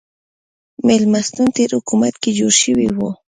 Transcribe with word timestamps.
مېلمستون 0.87 1.47
تېر 1.55 1.69
حکومت 1.77 2.13
کې 2.21 2.31
جوړ 2.37 2.53
شوی 2.61 2.87
و. 2.97 2.97